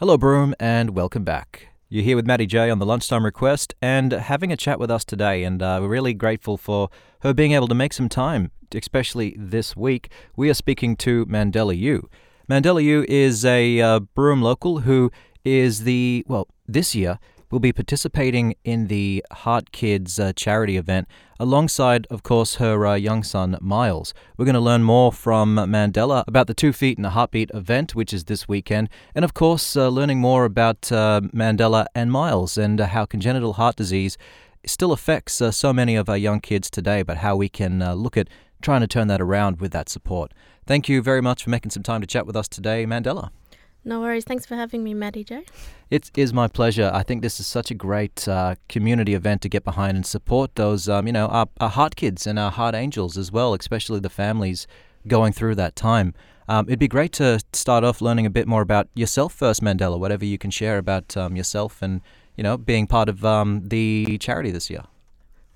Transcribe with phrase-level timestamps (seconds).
[0.00, 1.68] Hello, Broome, and welcome back.
[1.90, 5.04] You're here with Matty J on the Lunchtime Request and having a chat with us
[5.04, 5.44] today.
[5.44, 6.88] And uh, we're really grateful for
[7.20, 10.10] her being able to make some time, especially this week.
[10.36, 12.08] We are speaking to Mandela Yu.
[12.48, 15.12] Mandela Yu is a uh, local who
[15.44, 17.18] is the, well, this year
[17.50, 21.08] will be participating in the Heart Kids uh, charity event
[21.38, 24.14] alongside, of course, her uh, young son, Myles.
[24.36, 27.94] We're going to learn more from Mandela about the Two Feet and a Heartbeat event,
[27.94, 32.56] which is this weekend, and, of course, uh, learning more about uh, Mandela and Myles
[32.56, 34.16] and uh, how congenital heart disease
[34.64, 38.16] still affects uh, so many of our young kids today, but how we can look
[38.16, 38.28] at
[38.62, 40.32] trying to turn that around with that support.
[40.66, 43.30] Thank you very much for making some time to chat with us today, Mandela.
[43.84, 44.24] No worries.
[44.24, 45.44] Thanks for having me, Matty J.
[45.90, 46.90] It is my pleasure.
[46.92, 50.54] I think this is such a great uh, community event to get behind and support
[50.56, 54.00] those, um, you know, our, our, heart kids and our heart angels as well, especially
[54.00, 54.66] the families
[55.06, 56.12] going through that time.
[56.46, 59.98] Um, it'd be great to start off learning a bit more about yourself first, Mandela.
[59.98, 62.00] Whatever you can share about um, yourself and
[62.36, 64.82] you know being part of um, the charity this year.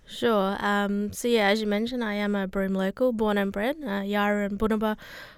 [0.06, 0.56] Sure.
[0.60, 4.02] Um, so yeah, as you mentioned, I am a Broome local, born and bred, uh,
[4.02, 4.96] Yawuru and Bunuba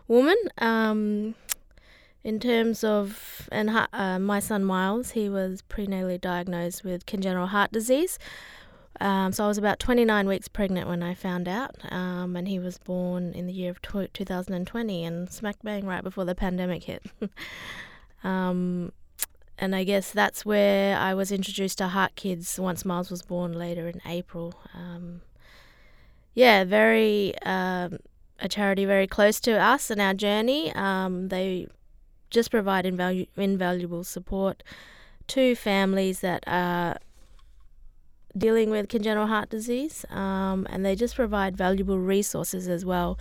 [0.09, 0.37] woman.
[0.59, 1.35] Um,
[2.25, 7.73] in terms of, and uh, my son Myles, he was prenatally diagnosed with congenital heart
[7.73, 8.19] disease.
[9.01, 12.59] Um, so I was about 29 weeks pregnant when I found out, um, and he
[12.59, 17.05] was born in the year of 2020, and smack bang right before the pandemic hit.
[18.25, 18.93] um,
[19.59, 23.53] and I guess that's where I was introduced to Heart Kids once Myles was born
[23.53, 24.55] later in April.
[24.75, 25.23] Um,
[26.35, 27.99] yeah, very um,
[28.39, 30.73] a charity very close to us and our journey.
[30.75, 31.69] Um, they
[32.37, 34.63] just provide invalu- invaluable support
[35.29, 36.99] to families that are
[38.37, 43.19] dealing with congenital heart disease, um, and they just provide valuable resources as well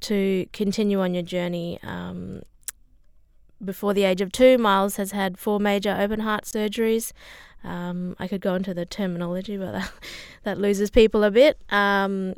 [0.00, 1.78] to continue on your journey.
[1.84, 2.42] Um,
[3.64, 7.12] before the age of two, Myles has had four major open heart surgeries.
[7.62, 9.92] Um, I could go into the terminology, but that,
[10.42, 11.58] that loses people a bit.
[11.70, 12.34] Um,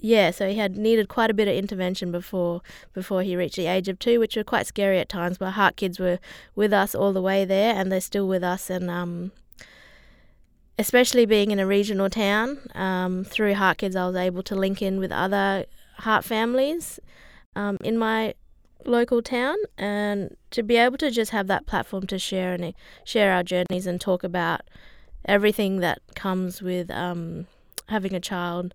[0.00, 2.62] yeah, so he had needed quite a bit of intervention before
[2.94, 5.38] before he reached the age of two, which were quite scary at times.
[5.38, 6.18] But Heart Kids were
[6.54, 8.70] with us all the way there, and they're still with us.
[8.70, 9.32] And um,
[10.78, 14.80] especially being in a regional town, um, through Heart Kids, I was able to link
[14.80, 15.66] in with other
[15.98, 17.00] heart families
[17.56, 18.34] um, in my
[18.84, 22.72] local town, and to be able to just have that platform to share and
[23.04, 24.60] share our journeys and talk about
[25.24, 27.48] everything that comes with um,
[27.88, 28.72] having a child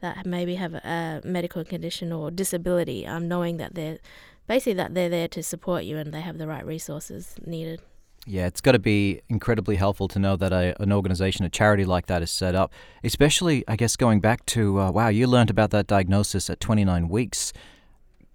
[0.00, 3.98] that maybe have a, medical condition or disability, um, knowing that they're
[4.46, 7.80] basically that they're there to support you and they have the right resources needed.
[8.28, 11.84] Yeah, it's got to be incredibly helpful to know that a, an organization, a charity
[11.84, 12.72] like that is set up,
[13.04, 17.08] especially, I guess, going back to, uh, wow, you learned about that diagnosis at 29
[17.08, 17.52] weeks.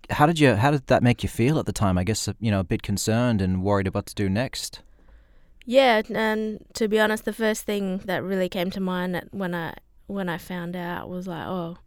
[0.10, 1.98] How did you, how did that make you feel at the time?
[1.98, 4.82] I guess, you know, a bit concerned and worried about what to do next.
[5.66, 9.76] Yeah, and to be honest, the first thing that really came to mind when I
[10.12, 11.78] when I found out was like, oh,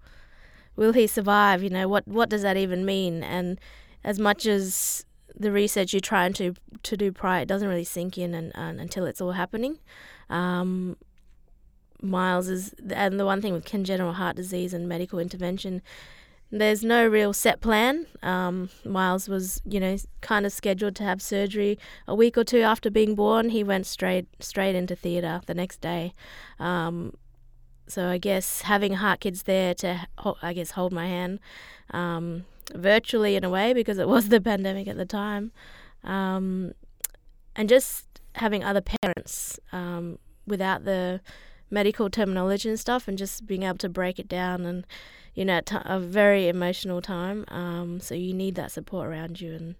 [0.77, 1.62] will he survive?
[1.62, 3.23] You know, what what does that even mean?
[3.23, 3.61] And
[4.03, 5.05] as much as
[5.37, 8.81] the research you're trying to to do prior, it doesn't really sink in and, and
[8.81, 9.79] until it's all happening.
[10.31, 10.97] Um,
[12.03, 15.81] Myles is, and the one thing with congenital heart disease and medical intervention,
[16.51, 18.07] there's no real set plan.
[18.23, 22.61] Um, Myles was, you know, kind of scheduled to have surgery a week or two
[22.61, 23.49] after being born.
[23.51, 26.13] He went straight straight into theatre the next day.
[26.59, 27.15] Um,
[27.87, 30.06] so I guess having Heart Kids there to,
[30.43, 31.41] I guess, hold my hand
[31.91, 35.53] um, virtually in a way because it was the pandemic at the time,
[36.03, 36.72] um,
[37.56, 38.06] and just
[38.37, 41.21] having other parents um, without the
[41.71, 44.87] medical terminology and stuff, and just being able to break it down and
[45.34, 47.45] you know a very emotional time.
[47.49, 49.75] Um, so you need that support around you and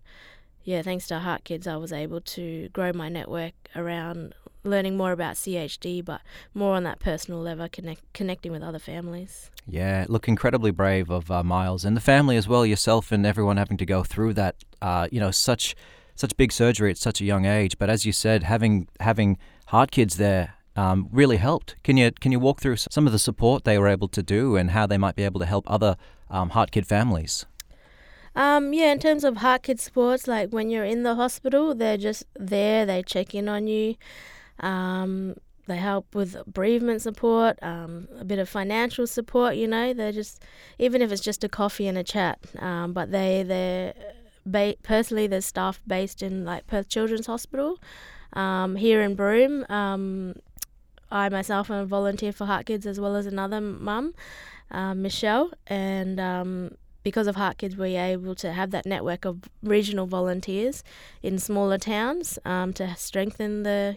[0.65, 5.13] yeah, thanks to Heart Kids, I was able to grow my network around learning more
[5.13, 6.23] about CHD, but
[6.55, 9.51] more on that personal level, connect, connecting with other families.
[9.67, 13.59] Yeah, look incredibly brave of uh, Myles and the family as well, yourself and everyone
[13.59, 14.57] having to go through that.
[14.83, 15.75] Uh, you know, such
[16.17, 17.79] such big surgery at such a young age.
[17.79, 21.77] But as you said, having having Heart Kids there um, really helped.
[21.83, 24.57] Can you can you walk through some of the support they were able to do
[24.57, 25.97] and how they might be able to help other
[26.31, 27.47] um, Heart Kid families?
[28.37, 31.97] Um, yeah, in terms of heart kid sports, like when you're in the hospital, they're
[31.97, 32.85] just there.
[32.85, 33.97] They check in on you.
[34.61, 35.37] Um,
[35.67, 39.57] they help with bereavement support, um, a bit of financial support.
[39.57, 40.43] You know, they're just
[40.79, 42.39] even if it's just a coffee and a chat.
[42.59, 43.95] Um, but they they're
[44.45, 47.81] ba- personally there's staff based in like Perth Children's Hospital.
[48.35, 50.35] Um, here in Broome, um,
[51.11, 54.13] I myself am a volunteer for Heart Kids as well as another mum,
[54.71, 59.43] uh, Michelle, and um, because of Heart Kids, we're able to have that network of
[59.63, 60.83] regional volunteers
[61.23, 63.97] in smaller towns um, to strengthen the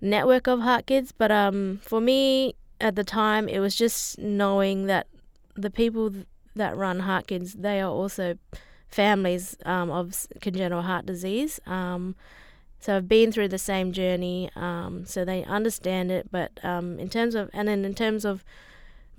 [0.00, 1.12] network of Heart Kids.
[1.12, 5.08] But um, for me at the time, it was just knowing that
[5.54, 6.12] the people
[6.54, 8.38] that run Heart Kids, they are also
[8.88, 11.60] families um, of congenital heart disease.
[11.66, 12.14] Um,
[12.80, 16.28] so I've been through the same journey, um, so they understand it.
[16.30, 18.44] But um, in terms of, and then in terms of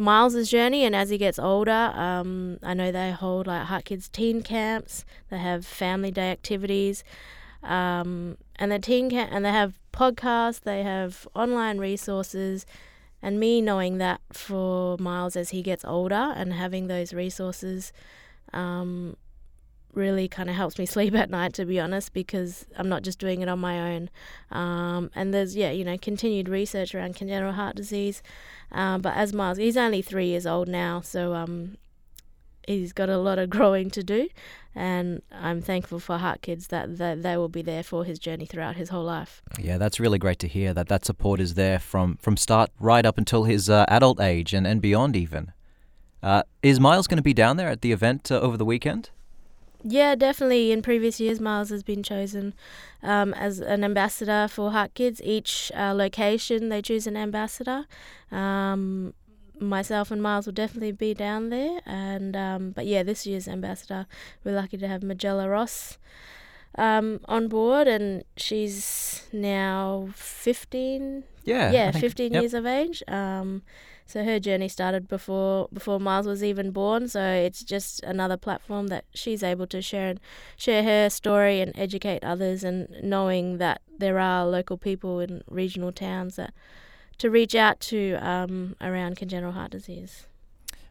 [0.01, 4.09] Myles's journey, and as he gets older, um, I know they hold like Heart Kids
[4.09, 5.05] teen camps.
[5.29, 7.03] They have family day activities,
[7.63, 10.61] um, and the teen camp, and they have podcasts.
[10.61, 12.65] They have online resources,
[13.21, 17.93] and me knowing that for Myles as he gets older and having those resources.
[18.53, 19.15] Um,
[19.93, 23.19] really kind of helps me sleep at night to be honest because I'm not just
[23.19, 24.09] doing it on my own
[24.51, 28.21] um, and there's yeah you know continued research around congenital heart disease
[28.71, 31.77] um, but as Myles he's only three years old now so um,
[32.67, 34.29] he's got a lot of growing to do
[34.73, 38.45] and I'm thankful for Heart Kids that, that they will be there for his journey
[38.45, 39.41] throughout his whole life.
[39.59, 43.05] Yeah, that's really great to hear that that support is there from, from start right
[43.05, 45.51] up until his uh, adult age and, and beyond even.
[46.23, 49.09] Uh, is Myles going to be down there at the event uh, over the weekend?
[49.83, 50.71] Yeah, definitely.
[50.71, 52.53] In previous years, Myles has been chosen
[53.01, 55.21] um, as an ambassador for Heart Kids.
[55.23, 57.85] Each uh, location, they choose an ambassador.
[58.31, 59.13] Um,
[59.59, 61.81] myself and Myles will definitely be down there.
[61.85, 64.05] And um, but yeah, this year's ambassador,
[64.43, 65.97] we're lucky to have Magella Ross
[66.77, 71.23] um, on board, and she's now fifteen.
[71.43, 72.43] Yeah, yeah, fifteen yep.
[72.43, 73.03] years of age.
[74.11, 77.07] So her journey started before before Myles was even born.
[77.07, 80.19] So it's just another platform that she's able to share and
[80.57, 85.91] share her story and educate others, and knowing that there are local people in regional
[85.91, 86.53] towns that
[87.19, 90.27] to reach out to um, around congenital heart disease.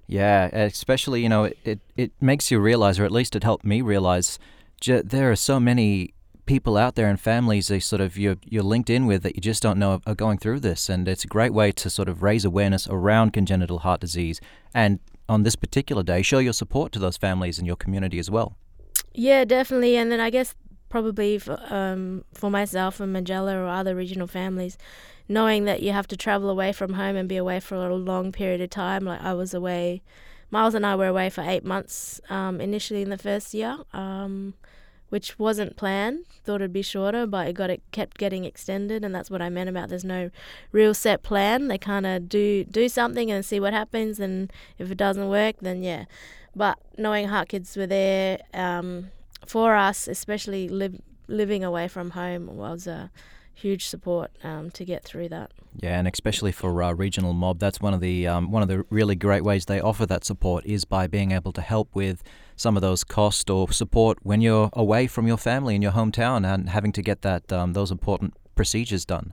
[0.07, 3.65] Yeah, especially you know it, it, it makes you realize, or at least it helped
[3.65, 4.39] me realize,
[4.87, 6.15] there are so many
[6.51, 9.41] people out there and families they sort of you're, you're linked in with that you
[9.41, 10.89] just don't know are going through this.
[10.89, 14.41] And it's a great way to sort of raise awareness around congenital heart disease.
[14.75, 14.99] And
[15.29, 18.57] on this particular day show your support to those families in your community as well.
[19.15, 19.97] Yeah definitely.
[19.97, 20.57] And then i guess
[20.89, 24.77] probably for, um, for myself and Magella or other regional families
[25.29, 28.33] knowing that you have to travel away from home and be away for a long
[28.33, 30.03] period of time like i was away
[30.51, 33.79] Myles and i were away for eight months um, initially in the first year.
[33.93, 34.55] Um,
[35.11, 36.25] which wasn't planned.
[36.45, 39.51] Thought it'd be shorter, but it got it kept getting extended, and that's what I
[39.51, 40.31] meant about there's no
[40.73, 41.69] real set plan.
[41.69, 45.57] They kind of do do something and see what happens, and if it doesn't work,
[45.61, 46.07] then yeah.
[46.57, 49.11] But knowing Heart Kids were there um,
[49.47, 53.11] for us, especially live, living away from home, was a
[53.61, 55.53] huge support um, to get through that.
[55.79, 58.85] Yeah, and especially for uh, regional mob, that's one of the um, one of the
[58.91, 62.23] really great ways they offer that support is by being able to help with
[62.57, 66.47] some of those costs or support when you're away from your family in your hometown
[66.47, 69.33] and having to get that um, those important procedures done.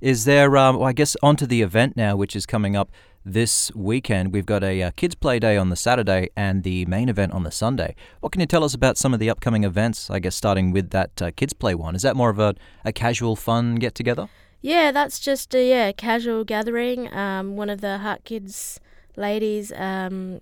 [0.00, 0.56] Is there?
[0.56, 2.90] Um, well, I guess onto the event now, which is coming up
[3.24, 4.32] this weekend.
[4.32, 7.42] We've got a uh, kids play day on the Saturday and the main event on
[7.42, 7.94] the Sunday.
[8.20, 10.10] What can you tell us about some of the upcoming events?
[10.10, 11.94] I guess starting with that uh, kids play one.
[11.94, 12.54] Is that more of a,
[12.84, 14.28] a casual, fun get together?
[14.60, 17.12] Yeah, that's just a yeah casual gathering.
[17.14, 18.80] Um, one of the Heart Kids
[19.16, 20.40] ladies um,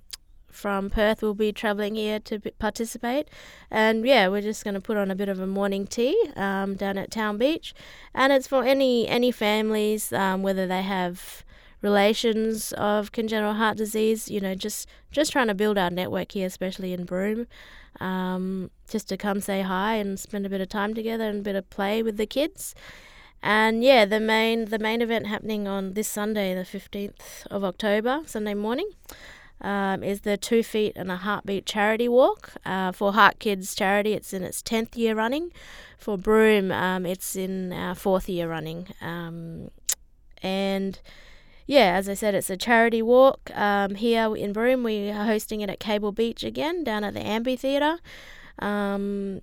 [0.48, 3.28] from Perth will be travelling here to participate.
[3.70, 6.74] And yeah, we're just going to put on a bit of a morning tea um,
[6.74, 7.74] down at Town Beach.
[8.14, 11.44] And it's for any, any families, um, whether they have
[11.82, 16.46] relations of congenital heart disease, you know, just, just trying to build our network here,
[16.46, 17.46] especially in Broome.
[18.00, 21.42] Um, just to come say hi and spend a bit of time together and a
[21.42, 22.74] bit of play with the kids.
[23.42, 28.20] And yeah, the main the main event happening on this Sunday, the fifteenth of October,
[28.24, 28.88] Sunday morning
[29.62, 32.52] um, is the Two Feet and a Heartbeat charity walk.
[32.66, 35.52] Uh, for Heart Kids charity, it's in its 10th year running.
[35.98, 38.88] For Broome, um, it's in our fourth year running.
[39.00, 39.70] Um,
[40.42, 40.98] and
[41.66, 43.50] yeah, as I said, it's a charity walk.
[43.54, 47.20] Um, here in Broome, we are hosting it at Cable Beach again, down at the
[47.20, 47.98] Amphitheatre.
[48.58, 49.40] Um,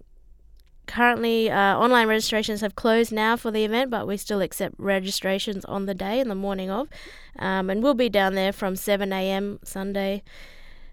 [0.90, 5.64] currently uh, online registrations have closed now for the event but we still accept registrations
[5.66, 6.90] on the day in the morning of
[7.38, 10.24] um, and we'll be down there from 7am sunday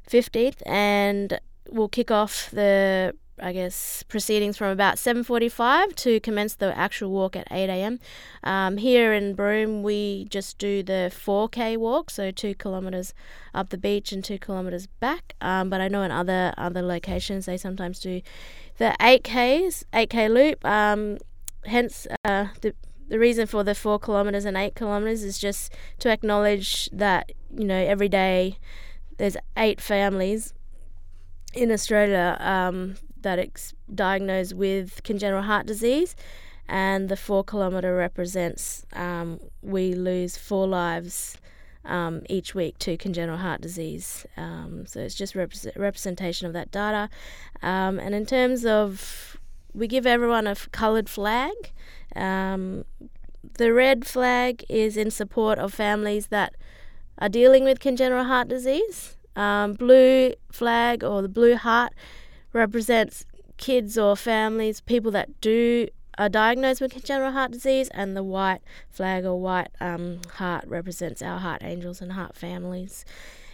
[0.06, 1.40] 15th and
[1.70, 7.36] we'll kick off the I guess proceedings from about 7:45 to commence the actual walk
[7.36, 7.98] at 8 a.m.
[8.42, 13.12] Um, here in Broome, we just do the 4k walk, so two kilometers
[13.54, 15.34] up the beach and two kilometers back.
[15.40, 18.22] Um, but I know in other other locations they sometimes do
[18.78, 20.64] the 8Ks, 8K loop.
[20.64, 21.18] Um,
[21.64, 22.74] hence, uh, the
[23.08, 27.64] the reason for the four kilometers and eight kilometers is just to acknowledge that you
[27.64, 28.58] know every day
[29.18, 30.52] there's eight families
[31.54, 36.16] in Australia um, that is diagnosed with congenital heart disease,
[36.68, 41.38] and the four kilometre represents um, we lose four lives
[41.84, 44.26] um, each week to congenital heart disease.
[44.36, 47.08] Um, so it's just rep- representation of that data.
[47.62, 49.38] Um, and in terms of,
[49.72, 51.72] we give everyone a f- coloured flag.
[52.14, 52.84] Um,
[53.58, 56.54] the red flag is in support of families that
[57.18, 59.16] are dealing with congenital heart disease.
[59.36, 61.92] Um, blue flag or the blue heart
[62.56, 63.24] represents
[63.56, 68.60] kids or families, people that do are diagnosed with congenital heart disease, and the white
[68.88, 73.04] flag or white um, heart represents our heart angels and heart families.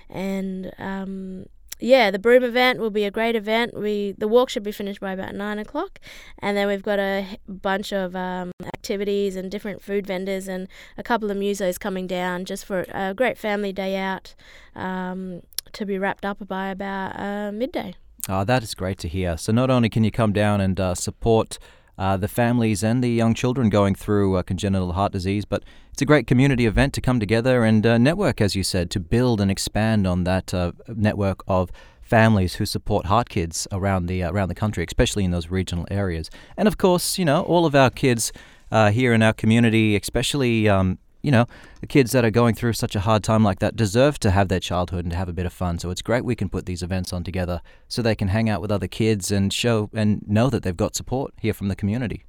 [0.08, 1.46] And um,
[1.80, 3.76] yeah, the Broome event will be a great event.
[3.76, 5.98] We the walk should be finished by about nine o'clock,
[6.38, 11.02] and then we've got a bunch of um, activities and different food vendors and a
[11.02, 14.34] couple of musos coming down just for a great family day out
[14.76, 15.42] um,
[15.72, 17.94] to be wrapped up by about uh, midday.
[18.28, 19.36] Oh, that is great to hear.
[19.36, 21.58] So not only can you come down and uh, support
[21.98, 25.44] uh, the families and the young children going through uh, congenital heart disease.
[25.44, 25.62] But
[25.92, 29.00] it's a great community event to come together and uh, network, as you said, to
[29.00, 34.22] build and expand on that uh, network of families who support heart kids around the
[34.22, 36.30] uh, around the country, especially in those regional areas.
[36.56, 38.32] And of course, you know, all of our kids
[38.70, 41.46] uh, here in our community, especially um, you know,
[41.80, 44.48] the kids that are going through such a hard time like that deserve to have
[44.48, 45.78] their childhood and to have a bit of fun.
[45.78, 48.60] So it's great we can put these events on together so they can hang out
[48.60, 52.24] with other kids and show and know that they've got support here from the community.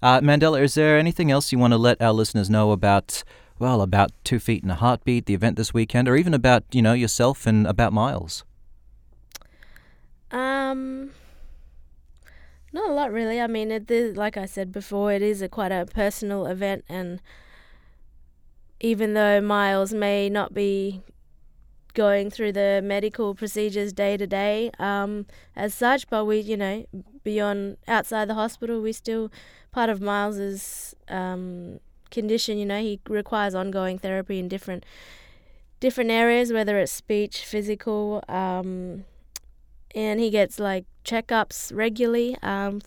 [0.00, 3.24] Uh, Mandela, is there anything else you want to let our listeners know about,
[3.58, 6.82] well, about Two Feet and a Heartbeat, the event this weekend, or even about, you
[6.82, 8.44] know, yourself and about Miles?
[10.30, 11.10] Um,
[12.72, 13.40] not a lot really.
[13.40, 17.20] I mean, it like I said before, it is a quite a personal event and
[18.80, 21.02] even though Myles may not be
[21.94, 26.84] going through the medical procedures day to day um, as such, but we, you know,
[27.24, 29.30] beyond outside the hospital, we still
[29.72, 31.80] part of Myles's um,
[32.10, 32.56] condition.
[32.56, 34.84] You know, he requires ongoing therapy in different
[35.80, 39.04] different areas, whether it's speech, physical, um,
[39.94, 42.80] and he gets like checkups regularly um,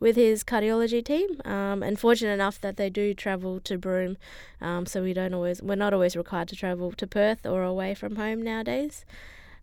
[0.00, 1.40] with his cardiology team.
[1.44, 4.16] Um, and fortunate enough that they do travel to Broome,
[4.60, 7.94] um, so we don't always we're not always required to travel to Perth or away
[7.94, 9.04] from home nowadays.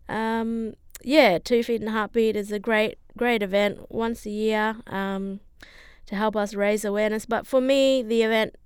[0.08, 5.40] Um, yeah, Two Feet and Heartbeat is a great great event once a year um,
[6.06, 7.26] to help us raise awareness.
[7.26, 8.56] But for me, the event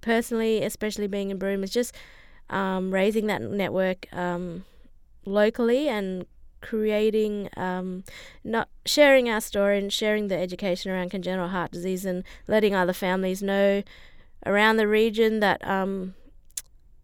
[0.00, 1.94] personally, especially being in Broome, is just
[2.50, 4.06] um, raising that network
[5.24, 6.24] locally and
[6.66, 8.02] creating, um,
[8.42, 12.92] not sharing our story and sharing the education around congenital heart disease and letting other
[12.92, 13.82] families know
[14.44, 16.14] around the region that um,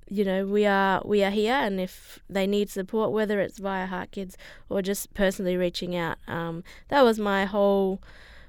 [0.08, 3.86] you know we are we are here and if they need support whether it's via
[3.86, 4.36] heart kids
[4.68, 8.00] or just personally reaching out um, that was my whole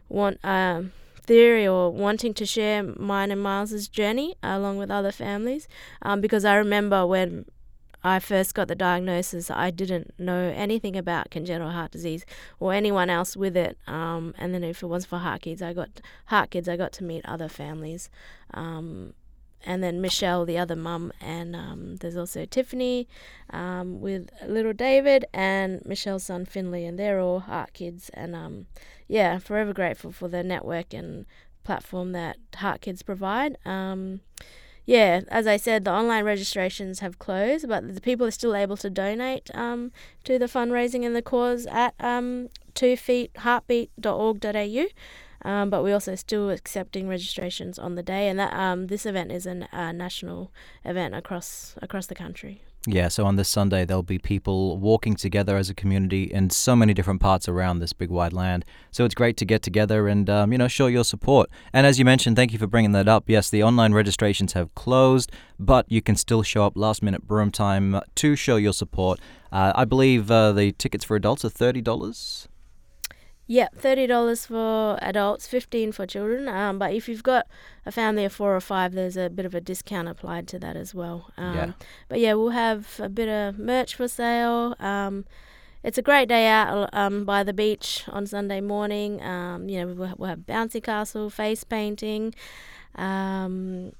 [0.09, 0.91] want um,
[1.21, 5.67] theory or wanting to share mine and Myles's journey along with other families
[6.01, 7.45] um, because i remember when
[8.03, 12.25] I first got the diagnosis, I didn't know anything about congenital heart disease
[12.59, 13.77] or anyone else with it.
[13.87, 16.67] Um, and then if it was for heart kids, I got heart kids.
[16.67, 18.09] I got to meet other families,
[18.53, 19.13] um,
[19.65, 23.07] and then Michelle, the other mum, and um, there's also Tiffany
[23.51, 28.09] um, with little David and Michelle's son Finley, and they're all heart kids.
[28.13, 28.65] And um,
[29.07, 31.25] yeah, forever grateful for the network and
[31.63, 33.57] platform that Heart Kids provide.
[33.65, 34.21] Um,
[34.85, 38.75] yeah, as I said, the online registrations have closed, but the people are still able
[38.77, 39.91] to donate um,
[40.25, 44.85] to the fundraising and the cause at um, twofeetheartbeat.org.au.
[45.45, 49.29] Um, but we're also still accepting registrations on the day, and that um, this event
[49.31, 50.53] is a uh, national
[50.85, 52.61] event across across the country.
[52.85, 56.75] Yeah, so on this Sunday, there'll be people walking together as a community in so
[56.75, 58.65] many different parts around this big wide land.
[58.91, 61.49] So it's great to get together and, um, you know, show your support.
[61.71, 63.29] And as you mentioned, thank you for bringing that up.
[63.29, 67.51] Yes, the online registrations have closed, but you can still show up last minute Broome
[67.51, 69.17] time to show your support.
[69.49, 72.47] Uh, I believe uh, the tickets for adults are $30.
[73.45, 76.47] Yeah, thirty dollars for adults, fifteen for children.
[76.47, 77.45] Um, but if you've got
[77.85, 80.77] a family of four or five, there's a bit of a discount applied to that
[80.77, 81.31] as well.
[81.37, 81.71] Um, yeah.
[82.07, 84.75] But yeah, we'll have a bit of merch for sale.
[84.79, 85.25] Um,
[85.83, 89.21] it's a great day out um, by the beach on Sunday morning.
[89.21, 92.33] Um, you know, we'll, we'll have bouncy castle, face painting.
[92.95, 93.91] Um,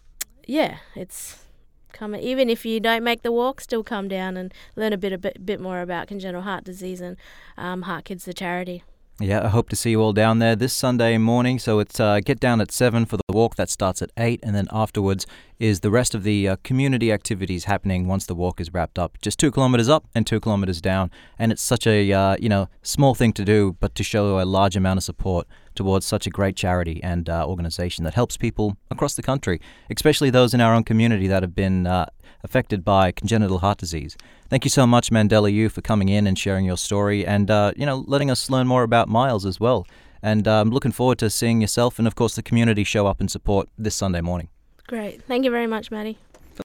[0.47, 1.43] yeah, it's
[1.91, 2.15] come.
[2.15, 5.17] Even if you don't make the walk, still come down and learn a bit a
[5.17, 7.17] bit, bit more about congenital heart disease and
[7.57, 8.83] um, Heart Kids, the charity.
[9.19, 11.59] Yeah, I hope to see you all down there this Sunday morning.
[11.59, 13.55] So it's uh, get down at seven for the walk.
[13.57, 15.27] That starts at eight, and then afterwards
[15.59, 19.19] is the rest of the uh, community activities happening once the walk is wrapped up.
[19.21, 22.69] Just two kilometers up and two kilometers down, and it's such a uh, you know
[22.81, 26.31] small thing to do, but to show a large amount of support towards such a
[26.31, 30.73] great charity and uh, organization that helps people across the country, especially those in our
[30.73, 32.07] own community that have been uh,
[32.43, 34.17] affected by congenital heart disease.
[34.49, 37.71] Thank you so much, Mandela Yu, for coming in and sharing your story, and uh,
[37.75, 39.87] you know letting us learn more about Myles as well.
[40.21, 43.29] And I'm looking forward to seeing yourself and, of course, the community show up and
[43.29, 44.47] support this Sunday morning.
[44.87, 45.21] Great.
[45.23, 46.17] Thank you very much, Matty.